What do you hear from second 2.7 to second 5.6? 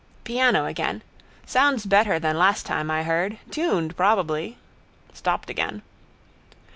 I heard. Tuned probably. Stopped